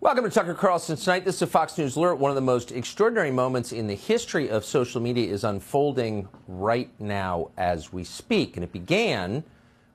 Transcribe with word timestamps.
Welcome 0.00 0.22
to 0.22 0.30
Tucker 0.30 0.54
Carlson 0.54 0.96
tonight. 0.96 1.24
This 1.24 1.34
is 1.34 1.42
a 1.42 1.46
Fox 1.48 1.76
News 1.76 1.96
alert. 1.96 2.20
One 2.20 2.30
of 2.30 2.36
the 2.36 2.40
most 2.40 2.70
extraordinary 2.70 3.32
moments 3.32 3.72
in 3.72 3.88
the 3.88 3.96
history 3.96 4.48
of 4.48 4.64
social 4.64 5.00
media 5.00 5.28
is 5.28 5.42
unfolding 5.42 6.28
right 6.46 6.88
now 7.00 7.50
as 7.56 7.92
we 7.92 8.04
speak. 8.04 8.56
And 8.56 8.62
it 8.62 8.72
began 8.72 9.42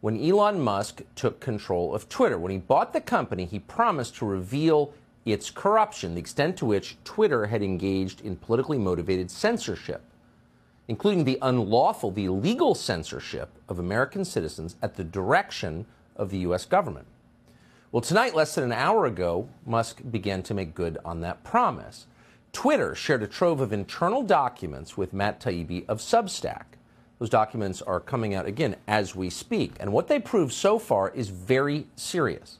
when 0.02 0.22
Elon 0.22 0.60
Musk 0.60 1.04
took 1.16 1.40
control 1.40 1.96
of 1.96 2.10
Twitter. 2.10 2.38
When 2.38 2.52
he 2.52 2.58
bought 2.58 2.92
the 2.92 3.00
company, 3.00 3.46
he 3.46 3.60
promised 3.60 4.18
to 4.18 4.26
reveal 4.26 4.94
its 5.24 5.50
corruption, 5.50 6.16
the 6.16 6.20
extent 6.20 6.58
to 6.58 6.66
which 6.66 6.98
Twitter 7.06 7.46
had 7.46 7.64
engaged 7.64 8.20
in 8.20 8.36
politically 8.36 8.78
motivated 8.78 9.32
censorship, 9.32 10.02
including 10.90 11.24
the 11.24 11.40
unlawful, 11.42 12.12
the 12.12 12.26
illegal 12.26 12.76
censorship 12.76 13.52
of 13.70 13.80
American 13.80 14.26
citizens 14.26 14.76
at 14.82 14.98
the 14.98 15.04
direction 15.06 15.86
of 16.18 16.30
the 16.30 16.40
U.S. 16.40 16.66
government. 16.66 17.08
Well, 17.94 18.02
tonight, 18.02 18.34
less 18.34 18.56
than 18.56 18.64
an 18.64 18.72
hour 18.72 19.06
ago, 19.06 19.48
Musk 19.68 20.02
began 20.10 20.42
to 20.44 20.56
make 20.56 20.74
good 20.74 20.98
on 21.06 21.22
that 21.22 21.44
promise. 21.44 22.08
Twitter 22.52 22.96
shared 22.96 23.22
a 23.22 23.28
trove 23.28 23.62
of 23.62 23.72
internal 23.72 24.24
documents 24.24 24.98
with 24.98 25.14
Matt 25.14 25.40
Taibbi 25.40 25.86
of 25.88 26.00
Substack. 26.00 26.64
Those 27.20 27.30
documents 27.30 27.84
are 27.84 28.00
coming 28.00 28.34
out 28.34 28.48
again 28.48 28.78
as 28.88 29.16
we 29.16 29.30
speak. 29.30 29.74
And 29.80 29.94
what 29.94 30.08
they 30.08 30.18
prove 30.18 30.52
so 30.52 30.80
far 30.80 31.12
is 31.12 31.30
very 31.30 31.86
serious. 31.96 32.58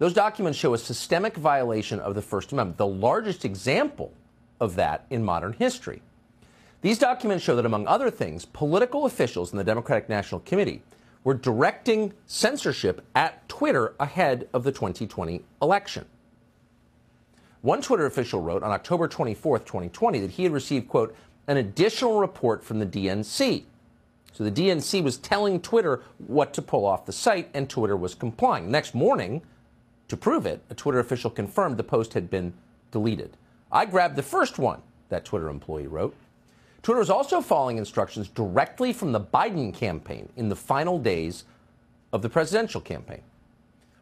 Those 0.00 0.12
documents 0.12 0.58
show 0.58 0.74
a 0.74 0.78
systemic 0.78 1.36
violation 1.36 2.00
of 2.00 2.16
the 2.16 2.22
First 2.22 2.50
Amendment, 2.50 2.78
the 2.78 2.86
largest 2.88 3.44
example 3.44 4.12
of 4.58 4.74
that 4.74 5.06
in 5.08 5.24
modern 5.24 5.52
history. 5.52 6.02
These 6.82 6.98
documents 6.98 7.44
show 7.44 7.54
that, 7.54 7.64
among 7.64 7.86
other 7.86 8.10
things, 8.10 8.44
political 8.44 9.04
officials 9.04 9.52
in 9.52 9.58
the 9.58 9.62
Democratic 9.62 10.08
National 10.08 10.40
Committee 10.40 10.82
were 11.24 11.34
directing 11.34 12.12
censorship 12.26 13.04
at 13.14 13.48
Twitter 13.48 13.94
ahead 13.98 14.48
of 14.52 14.64
the 14.64 14.72
2020 14.72 15.42
election. 15.60 16.04
One 17.60 17.82
Twitter 17.82 18.06
official 18.06 18.40
wrote 18.40 18.62
on 18.62 18.70
October 18.70 19.08
24, 19.08 19.58
2020, 19.58 20.20
that 20.20 20.30
he 20.32 20.44
had 20.44 20.52
received, 20.52 20.88
quote, 20.88 21.14
an 21.48 21.56
additional 21.56 22.20
report 22.20 22.62
from 22.62 22.78
the 22.78 22.86
DNC. 22.86 23.64
So 24.32 24.44
the 24.44 24.52
DNC 24.52 25.02
was 25.02 25.16
telling 25.16 25.60
Twitter 25.60 26.02
what 26.18 26.54
to 26.54 26.62
pull 26.62 26.86
off 26.86 27.06
the 27.06 27.12
site, 27.12 27.50
and 27.52 27.68
Twitter 27.68 27.96
was 27.96 28.14
complying. 28.14 28.70
Next 28.70 28.94
morning, 28.94 29.42
to 30.06 30.16
prove 30.16 30.46
it, 30.46 30.62
a 30.70 30.74
Twitter 30.74 31.00
official 31.00 31.30
confirmed 31.30 31.76
the 31.76 31.84
post 31.84 32.14
had 32.14 32.30
been 32.30 32.54
deleted. 32.92 33.36
I 33.72 33.84
grabbed 33.84 34.16
the 34.16 34.22
first 34.22 34.58
one, 34.58 34.80
that 35.08 35.24
Twitter 35.24 35.48
employee 35.48 35.86
wrote. 35.86 36.14
Twitter 36.82 37.00
is 37.00 37.10
also 37.10 37.40
following 37.40 37.76
instructions 37.76 38.28
directly 38.28 38.92
from 38.92 39.12
the 39.12 39.20
Biden 39.20 39.74
campaign 39.74 40.28
in 40.36 40.48
the 40.48 40.56
final 40.56 40.98
days 40.98 41.44
of 42.12 42.22
the 42.22 42.28
presidential 42.28 42.80
campaign. 42.80 43.22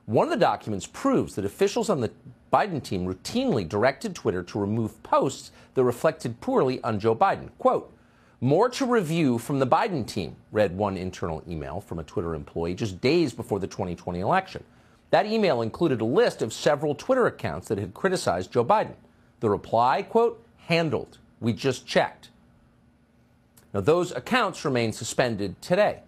One 0.05 0.27
of 0.27 0.31
the 0.31 0.45
documents 0.45 0.87
proves 0.87 1.35
that 1.35 1.45
officials 1.45 1.91
on 1.91 2.01
the 2.01 2.13
Biden 2.53 2.83
team 2.83 3.07
routinely 3.07 3.69
directed 3.69 4.15
Twitter 4.15 4.43
to 4.45 4.61
remove 4.61 5.03
posts 5.03 5.51
that 5.75 5.83
reflected 5.83 6.41
poorly 6.41 6.83
on 6.85 7.01
Joe 7.01 7.15
Biden. 7.15 7.51
Quote, 7.59 7.93
more 8.41 8.69
to 8.69 8.85
review 8.85 9.39
from 9.39 9.59
the 9.59 9.67
Biden 9.67 10.07
team, 10.07 10.37
read 10.53 10.77
one 10.77 10.97
internal 10.97 11.43
email 11.49 11.81
from 11.81 11.99
a 11.99 12.05
Twitter 12.05 12.35
employee 12.35 12.75
just 12.75 13.01
days 13.01 13.33
before 13.33 13.59
the 13.59 13.67
2020 13.67 14.21
election. 14.21 14.63
That 15.11 15.27
email 15.27 15.63
included 15.63 16.03
a 16.03 16.05
list 16.05 16.43
of 16.43 16.53
several 16.53 16.95
Twitter 16.95 17.27
accounts 17.27 17.69
that 17.69 17.79
had 17.79 17.95
criticized 17.95 18.53
Joe 18.53 18.65
Biden. 18.65 18.95
The 19.41 19.49
reply, 19.49 20.03
quote, 20.03 20.45
handled. 20.59 21.19
We 21.41 21.55
just 21.55 21.87
checked. 21.87 22.29
Now, 23.77 23.83
those 23.83 24.11
accounts 24.11 24.65
remain 24.65 24.91
suspended 24.91 25.61
today. 25.61 26.01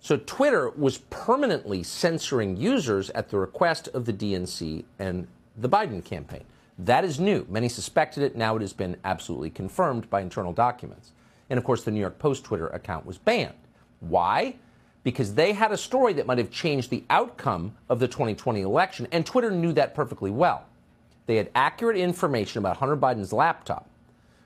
So, 0.00 0.16
Twitter 0.16 0.70
was 0.70 0.98
permanently 0.98 1.84
censoring 1.84 2.56
users 2.56 3.10
at 3.10 3.28
the 3.28 3.38
request 3.38 3.86
of 3.94 4.06
the 4.06 4.12
DNC 4.12 4.82
and 4.98 5.28
the 5.56 5.68
Biden 5.68 6.04
campaign. 6.04 6.42
That 6.80 7.04
is 7.04 7.20
new. 7.20 7.46
Many 7.48 7.68
suspected 7.68 8.24
it. 8.24 8.34
Now 8.34 8.56
it 8.56 8.60
has 8.62 8.72
been 8.72 8.96
absolutely 9.04 9.50
confirmed 9.50 10.10
by 10.10 10.20
internal 10.20 10.52
documents. 10.52 11.12
And 11.48 11.58
of 11.58 11.62
course, 11.62 11.84
the 11.84 11.92
New 11.92 12.00
York 12.00 12.18
Post 12.18 12.42
Twitter 12.42 12.66
account 12.66 13.06
was 13.06 13.18
banned. 13.18 13.54
Why? 14.00 14.56
Because 15.04 15.36
they 15.36 15.52
had 15.52 15.70
a 15.70 15.76
story 15.76 16.12
that 16.14 16.26
might 16.26 16.38
have 16.38 16.50
changed 16.50 16.90
the 16.90 17.04
outcome 17.08 17.76
of 17.88 18.00
the 18.00 18.08
2020 18.08 18.62
election, 18.62 19.06
and 19.12 19.24
Twitter 19.24 19.52
knew 19.52 19.72
that 19.74 19.94
perfectly 19.94 20.32
well. 20.32 20.64
They 21.26 21.36
had 21.36 21.52
accurate 21.54 21.96
information 21.96 22.58
about 22.58 22.78
Hunter 22.78 22.96
Biden's 22.96 23.32
laptop. 23.32 23.86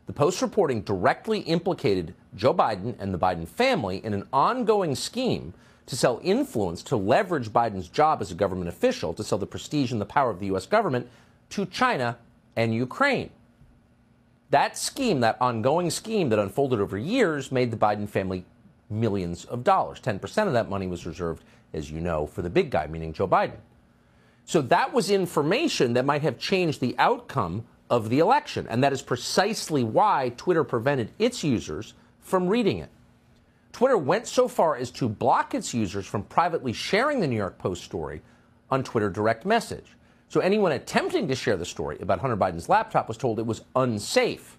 The 0.06 0.12
Post 0.12 0.42
reporting 0.42 0.82
directly 0.82 1.41
implicated 1.41 2.15
Joe 2.37 2.53
Biden 2.53 2.94
and 2.98 3.15
the 3.15 3.19
Biden 3.19 3.48
family 3.48 4.04
in 4.04 4.12
an 4.12 4.28
ongoing 4.32 4.94
scheme 4.94 5.54
to 5.87 5.97
sell 5.97 6.20
influence 6.22 6.82
to 6.84 6.97
leverage 6.97 7.50
Biden's 7.50 7.88
job 7.88 8.20
as 8.20 8.31
a 8.31 8.34
government 8.34 8.69
official, 8.69 9.14
to 9.14 9.25
sell 9.25 9.38
the 9.38 9.47
prestige 9.47 9.93
and 9.93 10.00
the 10.00 10.06
power 10.06 10.31
of 10.31 10.41
the 10.41 10.47
U.S. 10.47 10.66
government 10.66 11.09
to 11.50 11.66
China 11.66 12.19
and 12.56 12.75
Ukraine. 12.75 13.31
That 14.50 14.78
scheme, 14.78 15.20
that 15.20 15.37
ongoing 15.41 15.91
scheme 15.91 16.28
that 16.28 16.38
unfolded 16.38 16.81
over 16.81 16.97
years, 16.97 17.50
made 17.50 17.70
the 17.70 17.76
Biden 17.76 18.09
family 18.09 18.44
millions 18.91 19.44
of 19.47 19.64
dollars. 19.64 20.00
10% 20.00 20.47
of 20.47 20.53
that 20.53 20.69
money 20.69 20.87
was 20.87 21.06
reserved, 21.06 21.43
as 21.72 21.91
you 21.91 22.00
know, 22.00 22.26
for 22.26 22.43
the 22.43 22.50
big 22.50 22.70
guy, 22.70 22.87
meaning 22.87 23.12
Joe 23.12 23.26
Biden. 23.26 23.56
So 24.44 24.60
that 24.62 24.93
was 24.93 25.10
information 25.10 25.94
that 25.94 26.04
might 26.04 26.22
have 26.22 26.38
changed 26.38 26.81
the 26.81 26.94
outcome 26.98 27.64
of 27.90 28.08
the 28.08 28.18
election. 28.18 28.66
And 28.68 28.82
that 28.82 28.92
is 28.92 29.02
precisely 29.02 29.84
why 29.84 30.32
Twitter 30.36 30.64
prevented 30.64 31.10
its 31.18 31.44
users 31.44 31.94
from 32.20 32.48
reading 32.48 32.78
it. 32.78 32.90
Twitter 33.72 33.98
went 33.98 34.26
so 34.26 34.46
far 34.46 34.76
as 34.76 34.90
to 34.92 35.08
block 35.08 35.54
its 35.54 35.74
users 35.74 36.06
from 36.06 36.22
privately 36.22 36.72
sharing 36.72 37.20
the 37.20 37.26
New 37.26 37.36
York 37.36 37.58
Post 37.58 37.82
story 37.82 38.22
on 38.70 38.84
Twitter 38.84 39.10
direct 39.10 39.44
message. 39.44 39.96
So 40.28 40.40
anyone 40.40 40.72
attempting 40.72 41.28
to 41.28 41.34
share 41.34 41.56
the 41.56 41.64
story 41.64 41.98
about 42.00 42.20
Hunter 42.20 42.36
Biden's 42.36 42.68
laptop 42.68 43.08
was 43.08 43.16
told 43.16 43.38
it 43.38 43.46
was 43.46 43.62
unsafe. 43.76 44.56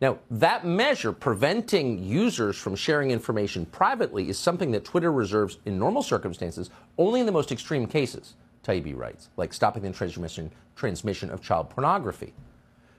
Now, 0.00 0.18
that 0.30 0.66
measure 0.66 1.12
preventing 1.12 2.02
users 2.02 2.56
from 2.56 2.76
sharing 2.76 3.10
information 3.10 3.64
privately 3.66 4.28
is 4.28 4.38
something 4.38 4.70
that 4.72 4.84
Twitter 4.84 5.12
reserves 5.12 5.58
in 5.64 5.78
normal 5.78 6.02
circumstances 6.02 6.70
only 6.98 7.20
in 7.20 7.26
the 7.26 7.32
most 7.32 7.52
extreme 7.52 7.86
cases. 7.86 8.34
Taibbi 8.64 8.96
writes, 8.96 9.28
like 9.36 9.52
stopping 9.52 9.82
the 9.82 9.90
transmission, 9.90 10.50
transmission 10.74 11.30
of 11.30 11.42
child 11.42 11.70
pornography. 11.70 12.34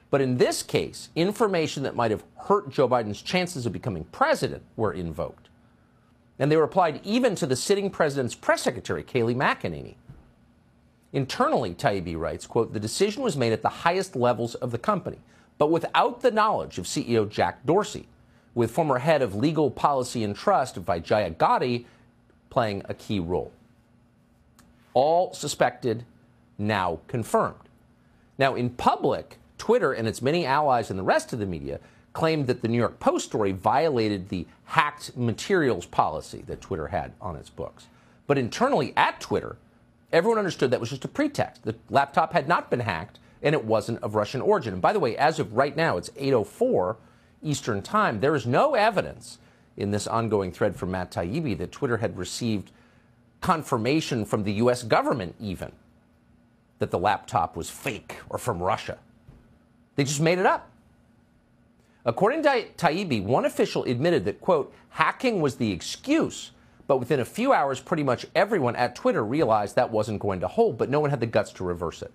But 0.10 0.22
in 0.22 0.38
this 0.38 0.64
case, 0.64 1.10
information 1.16 1.84
that 1.84 1.96
might 1.96 2.12
have 2.12 2.24
hurt 2.38 2.70
Joe 2.70 2.88
Biden's 2.88 3.22
chances 3.22 3.66
of 3.66 3.74
becoming 3.74 4.06
president 4.06 4.64
were 4.76 4.94
invoked. 4.94 5.50
And 6.40 6.52
they 6.52 6.58
were 6.58 6.64
applied 6.64 7.02
even 7.04 7.36
to 7.36 7.46
the 7.46 7.56
sitting 7.56 7.90
president's 7.90 8.36
press 8.36 8.62
secretary, 8.62 9.04
Kayleigh 9.04 9.36
McEnany. 9.36 9.96
Internally, 11.12 11.74
Taibbi 11.74 12.18
writes, 12.18 12.46
quote, 12.46 12.74
the 12.74 12.80
decision 12.80 13.24
was 13.24 13.38
made 13.38 13.54
at 13.54 13.62
the 13.62 13.70
highest 13.70 14.16
levels 14.16 14.56
of 14.56 14.72
the 14.72 14.78
company, 14.78 15.18
but 15.58 15.72
without 15.72 16.22
the 16.22 16.32
knowledge 16.32 16.78
of 16.78 16.86
CEO 16.86 17.28
Jack 17.28 17.66
Dorsey, 17.66 18.08
with 18.54 18.72
former 18.72 19.00
head 19.00 19.22
of 19.22 19.36
legal 19.36 19.72
policy 19.72 20.24
and 20.24 20.36
trust, 20.36 20.76
Vijaya 20.76 21.30
Gadde, 21.32 21.86
playing 22.50 22.84
a 22.86 22.94
key 22.94 23.20
role 23.20 23.52
all 24.96 25.32
suspected, 25.34 26.04
now 26.58 27.00
confirmed. 27.08 27.70
Now, 28.40 28.56
in 28.56 28.72
public, 28.72 29.38
Twitter 29.60 29.94
and 29.94 30.08
its 30.08 30.24
many 30.24 30.46
allies 30.46 30.90
and 30.90 30.98
the 30.98 31.04
rest 31.04 31.32
of 31.32 31.40
the 31.40 31.46
media 31.46 31.80
claimed 32.14 32.48
that 32.48 32.62
the 32.62 32.68
New 32.68 32.78
York 32.78 33.00
Post 33.00 33.26
story 33.26 33.52
violated 33.52 34.30
the 34.30 34.48
hacked 34.64 35.16
materials 35.16 35.86
policy 35.86 36.44
that 36.48 36.62
Twitter 36.62 36.88
had 36.88 37.12
on 37.22 37.36
its 37.36 37.50
books. 37.50 37.88
But 38.26 38.38
internally 38.38 38.94
at 38.96 39.20
Twitter, 39.20 39.58
everyone 40.12 40.40
understood 40.40 40.72
that 40.72 40.80
was 40.80 40.90
just 40.90 41.06
a 41.06 41.10
pretext. 41.10 41.64
The 41.64 41.76
laptop 41.90 42.34
had 42.34 42.48
not 42.48 42.70
been 42.70 42.80
hacked 42.80 43.20
and 43.44 43.54
it 43.54 43.66
wasn't 43.66 44.02
of 44.02 44.16
Russian 44.16 44.42
origin. 44.42 44.74
And 44.74 44.82
by 44.82 44.94
the 44.94 45.00
way, 45.00 45.16
as 45.18 45.40
of 45.40 45.54
right 45.54 45.76
now, 45.76 45.98
it's 45.98 46.10
8:04 46.16 46.96
Eastern 47.44 47.82
Time. 47.82 48.22
There 48.22 48.36
is 48.36 48.48
no 48.48 48.76
evidence 48.76 49.38
in 49.78 49.92
this 49.92 50.08
ongoing 50.08 50.52
thread 50.52 50.76
from 50.76 50.92
Matt 50.92 51.12
Taibbi 51.12 51.58
that 51.58 51.72
Twitter 51.72 51.98
had 51.98 52.18
received 52.18 52.72
confirmation 53.46 54.26
from 54.26 54.44
the 54.44 54.54
U.S. 54.54 54.82
government, 54.82 55.36
even, 55.40 55.72
that 56.80 56.90
the 56.90 56.98
laptop 56.98 57.56
was 57.56 57.70
fake 57.70 58.18
or 58.28 58.40
from 58.40 58.58
Russia. 58.58 58.98
They 59.96 60.04
just 60.04 60.20
made 60.20 60.40
it 60.40 60.48
up. 60.48 60.68
According 62.06 62.42
to 62.42 62.66
Taibbi, 62.76 63.24
one 63.24 63.46
official 63.46 63.84
admitted 63.84 64.26
that, 64.26 64.42
quote, 64.42 64.74
hacking 64.90 65.42
was 65.42 65.58
the 65.58 65.72
excuse, 65.72 66.54
but 66.88 66.98
within 66.98 67.20
a 67.20 67.26
few 67.26 67.54
hours, 67.54 67.80
pretty 67.80 68.02
much 68.02 68.26
everyone 68.34 68.76
at 68.78 68.96
Twitter 68.96 69.24
realized 69.24 69.76
that 69.76 69.92
wasn't 69.92 70.20
going 70.20 70.40
to 70.40 70.48
hold, 70.48 70.80
but 70.80 70.90
no 70.90 71.00
one 71.00 71.12
had 71.12 71.20
the 71.20 71.28
guts 71.28 71.54
to 71.54 71.64
reverse 71.64 72.02
it. 72.02 72.12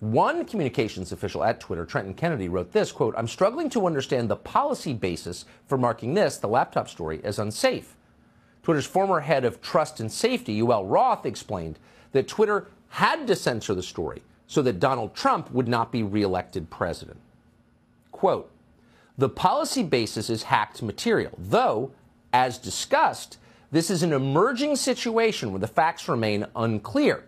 One 0.00 0.44
communications 0.44 1.12
official 1.12 1.42
at 1.42 1.58
Twitter, 1.58 1.86
Trenton 1.86 2.12
Kennedy, 2.12 2.50
wrote 2.50 2.72
this, 2.72 2.92
quote, 2.92 3.14
I'm 3.16 3.28
struggling 3.28 3.70
to 3.70 3.86
understand 3.86 4.28
the 4.28 4.36
policy 4.36 4.92
basis 4.92 5.46
for 5.66 5.78
marking 5.78 6.12
this, 6.12 6.36
the 6.36 6.48
laptop 6.48 6.90
story, 6.90 7.22
as 7.24 7.38
unsafe. 7.38 7.96
Twitter's 8.62 8.86
former 8.86 9.20
head 9.20 9.44
of 9.44 9.60
trust 9.60 10.00
and 10.00 10.10
safety, 10.10 10.60
Yoel 10.60 10.88
Roth, 10.88 11.26
explained 11.26 11.78
that 12.12 12.28
Twitter 12.28 12.68
had 12.90 13.26
to 13.26 13.34
censor 13.34 13.74
the 13.74 13.82
story 13.82 14.22
so 14.46 14.62
that 14.62 14.78
Donald 14.78 15.14
Trump 15.14 15.50
would 15.50 15.68
not 15.68 15.90
be 15.90 16.02
reelected 16.02 16.70
president. 16.70 17.18
Quote, 18.12 18.50
the 19.18 19.28
policy 19.28 19.82
basis 19.82 20.30
is 20.30 20.44
hacked 20.44 20.82
material, 20.82 21.32
though, 21.38 21.92
as 22.32 22.58
discussed, 22.58 23.38
this 23.70 23.90
is 23.90 24.02
an 24.02 24.12
emerging 24.12 24.76
situation 24.76 25.50
where 25.50 25.60
the 25.60 25.66
facts 25.66 26.08
remain 26.08 26.46
unclear. 26.54 27.24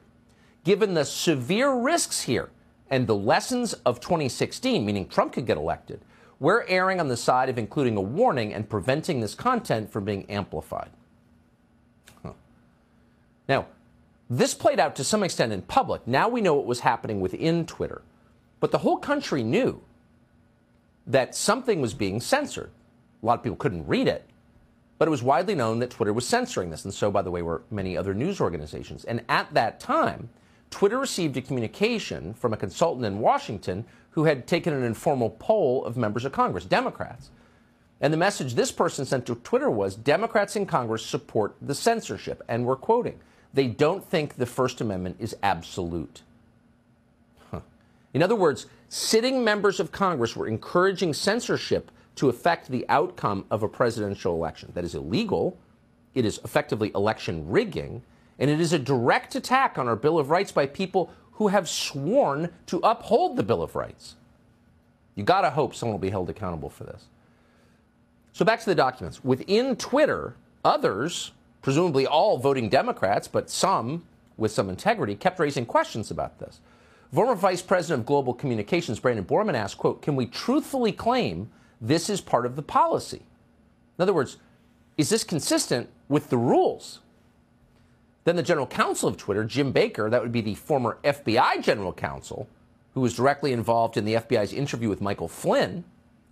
given 0.65 0.95
the 0.95 1.05
severe 1.05 1.75
risks 1.75 2.23
here 2.23 2.49
and 2.91 3.07
the 3.07 3.15
lessons 3.15 3.75
of 3.85 4.01
2016, 4.01 4.85
meaning 4.85 5.07
Trump 5.07 5.33
could 5.35 5.47
get 5.47 5.59
elected, 5.59 6.01
we're 6.41 6.65
erring 6.65 7.01
on 7.01 7.09
the 7.09 7.17
side 7.17 7.49
of 7.49 7.59
including 7.59 7.97
a 7.97 8.01
warning 8.01 8.53
and 8.53 8.69
preventing 8.69 9.21
this 9.21 9.35
content 9.35 9.91
from 9.93 10.05
being 10.05 10.29
amplified. 10.31 10.91
Now, 13.49 13.67
this 14.31 14.55
played 14.55 14.81
out 14.81 14.96
to 14.96 15.05
some 15.05 15.23
extent 15.23 15.52
in 15.52 15.62
public. 15.62 16.06
Now 16.06 16.29
we 16.29 16.41
know 16.41 16.55
what 16.55 16.67
was 16.67 16.81
happening 16.81 17.20
within 17.20 17.67
Twitter. 17.67 18.02
But 18.61 18.70
the 18.70 18.79
whole 18.79 18.96
country 18.96 19.43
knew 19.43 19.82
that 21.06 21.35
something 21.35 21.81
was 21.81 21.93
being 21.93 22.20
censored. 22.20 22.70
A 23.23 23.26
lot 23.26 23.38
of 23.38 23.43
people 23.43 23.56
couldn't 23.56 23.87
read 23.87 24.08
it, 24.08 24.25
but 24.99 25.08
it 25.08 25.11
was 25.11 25.23
widely 25.23 25.55
known 25.55 25.79
that 25.81 25.91
Twitter 25.91 26.12
was 26.12 26.26
censoring 26.26 26.70
this. 26.70 26.85
And 26.85 26.94
so, 26.94 27.11
by 27.11 27.20
the 27.20 27.31
way, 27.31 27.43
were 27.43 27.62
many 27.70 27.96
other 27.96 28.14
news 28.14 28.41
organizations. 28.41 29.05
And 29.05 29.23
at 29.29 29.52
that 29.52 29.81
time, 29.81 30.31
Twitter 30.70 30.99
received 30.99 31.37
a 31.37 31.43
communication 31.43 32.35
from 32.35 32.52
a 32.52 32.56
consultant 32.56 33.05
in 33.05 33.20
Washington 33.20 33.85
who 34.11 34.25
had 34.25 34.46
taken 34.46 34.73
an 34.73 34.82
informal 34.82 35.31
poll 35.38 35.85
of 35.85 35.96
members 35.96 36.25
of 36.25 36.32
Congress, 36.32 36.64
Democrats. 36.64 37.31
And 38.00 38.12
the 38.12 38.19
message 38.19 38.55
this 38.55 38.73
person 38.73 39.05
sent 39.05 39.26
to 39.26 39.35
Twitter 39.37 39.70
was 39.70 39.94
Democrats 39.94 40.56
in 40.56 40.67
Congress 40.67 41.05
support 41.05 41.55
the 41.61 41.75
censorship. 41.75 42.43
And 42.49 42.64
we're 42.64 42.76
quoting, 42.76 43.20
they 43.55 43.69
don't 43.69 44.05
think 44.05 44.37
the 44.37 44.47
First 44.47 44.81
Amendment 44.81 45.17
is 45.19 45.37
absolute. 45.43 46.23
Huh. 47.51 47.61
In 48.12 48.23
other 48.23 48.35
words, 48.35 48.67
sitting 48.89 49.45
members 49.45 49.81
of 49.81 49.93
Congress 49.93 50.37
were 50.37 50.49
encouraging 50.49 51.15
censorship 51.15 51.91
to 52.17 52.29
affect 52.29 52.69
the 52.69 52.85
outcome 52.89 53.45
of 53.51 53.62
a 53.62 53.69
presidential 53.69 54.35
election. 54.35 54.73
That 54.75 54.85
is 54.85 54.95
illegal. 54.95 55.56
It 56.15 56.25
is 56.25 56.41
effectively 56.45 56.91
election 56.95 57.49
rigging. 57.49 58.03
And 58.39 58.51
it 58.51 58.61
is 58.61 58.73
a 58.73 58.79
direct 58.79 59.35
attack 59.37 59.79
on 59.79 59.89
our 59.89 59.97
Bill 59.97 60.19
of 60.19 60.31
Rights 60.31 60.53
by 60.53 60.67
people 60.67 61.12
who 61.33 61.49
have 61.49 61.69
sworn 61.69 62.53
to 62.67 62.79
uphold 62.79 63.37
the 63.37 63.43
Bill 63.43 63.62
of 63.62 63.77
Rights. 63.77 64.17
You 65.15 65.23
got 65.23 65.43
to 65.43 65.51
hope 65.51 65.75
someone 65.75 65.95
will 65.95 66.01
be 66.01 66.11
held 66.11 66.29
accountable 66.29 66.71
for 66.71 66.85
this. 66.85 67.05
So 68.33 68.45
back 68.45 68.59
to 68.61 68.67
the 68.67 68.75
documents. 68.75 69.23
Within 69.23 69.77
Twitter, 69.77 70.35
others, 70.65 71.31
presumably 71.65 72.07
all 72.07 72.37
voting 72.37 72.69
Democrats, 72.69 73.27
but 73.27 73.49
some 73.49 74.05
with 74.37 74.53
some 74.53 74.69
integrity, 74.69 75.15
kept 75.15 75.39
raising 75.39 75.65
questions 75.65 76.11
about 76.11 76.39
this. 76.39 76.61
Former 77.11 77.35
Vice 77.35 77.63
President 77.63 78.01
of 78.01 78.07
Global 78.07 78.35
Communications 78.35 79.01
Brandon 79.01 79.25
Borrman 79.25 79.55
asked, 79.55 79.79
quote, 79.79 80.03
can 80.03 80.15
we 80.15 80.27
truthfully 80.27 80.93
claim 80.93 81.51
this 81.81 82.11
is 82.11 82.21
part 82.21 82.45
of 82.45 82.55
the 82.55 82.63
policy? 82.63 83.23
In 83.97 84.03
other 84.03 84.13
words, 84.13 84.37
is 84.99 85.09
this 85.09 85.25
consistent 85.25 85.89
with 86.07 86.29
the 86.29 86.37
rules? 86.37 87.01
Then 88.25 88.37
the 88.37 88.43
general 88.43 88.67
counsel 88.67 89.09
of 89.09 89.17
Twitter, 89.17 89.43
Jim 89.43 89.73
Baker, 89.73 90.11
that 90.11 90.21
would 90.21 90.33
be 90.33 90.43
the 90.43 90.57
former 90.57 90.99
FBI 91.03 91.63
general 91.63 91.95
counsel, 91.95 92.47
who 92.93 93.01
was 93.01 93.15
directly 93.15 93.53
involved 93.53 93.97
in 93.97 94.05
the 94.05 94.15
FBI's 94.15 94.53
interview 94.53 94.91
with 94.91 95.01
Michael 95.01 95.29
Flynn 95.29 95.85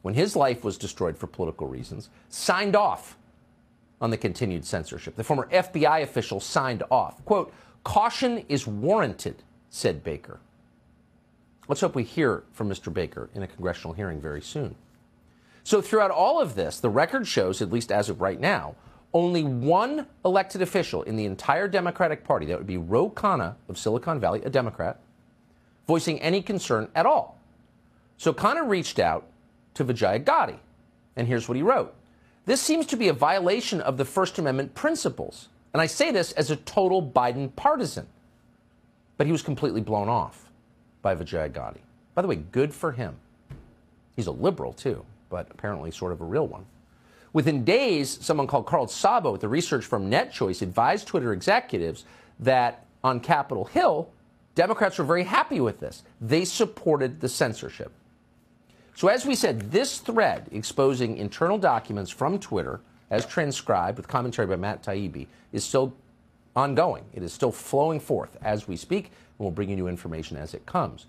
when 0.03 0.13
his 0.13 0.37
life 0.37 0.63
was 0.63 0.77
destroyed 0.77 1.17
for 1.17 1.27
political 1.27 1.69
reasons, 1.69 2.11
signed 2.29 2.77
off 2.77 3.17
on 4.03 4.11
the 4.11 4.19
continued 4.19 4.65
censorship. 4.65 5.15
The 5.15 5.25
former 5.25 5.49
FBI 5.53 6.03
official 6.03 6.41
signed 6.41 6.83
off. 6.91 7.25
Quote, 7.25 7.55
caution 7.85 8.45
is 8.49 8.67
warranted, 8.67 9.45
said 9.71 10.03
Baker. 10.03 10.41
Let's 11.69 11.81
hope 11.81 11.95
we 11.95 12.03
hear 12.03 12.43
from 12.53 12.69
Mr. 12.69 12.93
Baker 12.93 13.31
in 13.33 13.45
a 13.45 13.47
congressional 13.47 13.95
hearing 13.95 14.21
very 14.21 14.43
soon. 14.43 14.75
So, 15.63 15.81
throughout 15.81 16.11
all 16.11 16.41
of 16.41 16.57
this, 16.57 16.81
the 16.81 16.91
record 16.91 17.29
shows, 17.29 17.63
at 17.63 17.71
least 17.71 17.93
as 17.93 18.09
of 18.09 18.21
right 18.21 18.41
now, 18.41 18.75
only 19.15 19.45
one 19.45 20.09
elected 20.25 20.61
official 20.61 21.05
in 21.05 21.15
the 21.15 21.25
entire 21.25 21.69
Democratic 21.69 22.25
Party, 22.25 22.47
that 22.47 22.59
would 22.59 22.67
be 22.67 22.79
Ro 22.79 23.09
Khanna 23.09 23.55
of 23.69 23.79
Silicon 23.79 24.19
Valley, 24.19 24.43
a 24.43 24.51
Democrat, 24.51 24.99
voicing 25.87 26.21
any 26.21 26.43
concern 26.43 26.89
at 26.97 27.07
all. 27.07 27.39
So 28.17 28.33
Khanna 28.33 28.69
reached 28.69 28.99
out 28.99 29.29
to 29.75 29.85
Vijaya 29.85 30.19
Gadde, 30.19 30.59
and 31.15 31.29
here's 31.29 31.49
what 31.49 31.57
he 31.57 31.63
wrote. 31.63 31.95
This 32.45 32.61
seems 32.61 32.87
to 32.87 32.97
be 32.97 33.09
a 33.09 33.13
violation 33.13 33.81
of 33.81 33.97
the 33.97 34.05
First 34.05 34.39
Amendment 34.39 34.75
principles. 34.75 35.49
And 35.73 35.81
I 35.81 35.87
say 35.87 36.11
this 36.11 36.33
as 36.33 36.51
a 36.51 36.57
total 36.57 37.03
Biden 37.03 37.55
partisan. 37.55 38.07
But 39.17 39.27
he 39.27 39.33
was 39.33 39.43
completely 39.43 39.81
blown 39.81 40.09
off 40.09 40.51
by 41.03 41.15
Vijay 41.15 41.53
Gadde. 41.53 41.79
By 42.15 42.23
the 42.23 42.29
way, 42.29 42.37
good 42.37 42.75
for 42.75 42.93
him. 42.93 43.17
He's 44.17 44.27
a 44.27 44.33
liberal, 44.33 44.73
too, 44.73 45.05
but 45.31 45.49
apparently 45.51 45.91
sort 45.91 46.13
of 46.13 46.21
a 46.21 46.25
real 46.25 46.47
one. 46.47 46.67
Within 47.33 47.65
days, 47.65 48.19
someone 48.21 48.47
called 48.47 48.67
Carl 48.67 48.87
Szabo 48.87 49.33
with 49.33 49.41
the 49.41 49.49
research 49.49 49.85
from 49.85 50.11
NetChoice 50.11 50.61
advised 50.61 51.07
Twitter 51.07 51.33
executives 51.33 52.05
that 52.41 52.85
on 53.03 53.21
Capitol 53.21 53.65
Hill, 53.65 54.11
Democrats 54.55 54.99
were 54.99 55.05
very 55.05 55.25
happy 55.25 55.61
with 55.61 55.81
this. 55.81 56.03
They 56.21 56.45
supported 56.45 57.21
the 57.21 57.29
censorship. 57.29 57.93
So, 58.95 59.09
as 59.09 59.25
we 59.25 59.35
said, 59.35 59.73
this 59.73 59.99
thread 59.99 60.49
exposing 60.53 61.17
internal 61.17 61.59
documents 61.59 62.11
from 62.11 62.39
Twitter, 62.39 62.81
as 63.11 63.27
transcribed 63.27 63.97
with 63.97 64.09
commentary 64.09 64.47
by 64.47 64.57
Matt 64.57 64.83
Taibbi, 64.83 65.27
is 65.53 65.65
still 65.65 65.95
ongoing. 66.55 67.05
It 67.13 67.23
is 67.23 67.33
still 67.33 67.53
flowing 67.53 68.01
forth 68.01 68.37
as 68.43 68.69
we 68.69 68.77
speak, 68.77 69.07
and 69.07 69.13
we'll 69.39 69.51
bring 69.51 69.71
you 69.71 69.77
new 69.77 69.89
information 69.89 70.37
as 70.37 70.55
it 70.55 70.67
comes. 70.67 71.07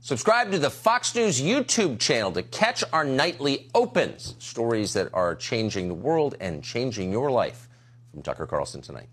Subscribe 0.00 0.50
to 0.50 0.58
the 0.58 0.70
Fox 0.70 1.14
News 1.14 1.40
YouTube 1.40 1.98
channel 1.98 2.32
to 2.32 2.42
catch 2.42 2.82
our 2.92 3.04
nightly 3.04 3.68
opens, 3.74 4.34
stories 4.38 4.92
that 4.94 5.08
are 5.12 5.34
changing 5.34 5.88
the 5.88 5.94
world 5.94 6.34
and 6.40 6.62
changing 6.64 7.12
your 7.12 7.30
life. 7.30 7.68
From 8.10 8.22
Tucker 8.22 8.46
Carlson 8.46 8.80
tonight. 8.80 9.08